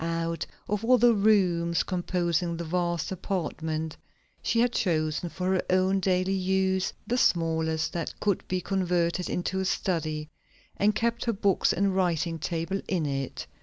[0.03, 3.97] Out of all the rooms composing a vast apartment,
[4.41, 9.59] she had chosen for her own daily use the smallest that could be converted into
[9.59, 10.31] a study,
[10.75, 13.45] and kept her books and writing table in it.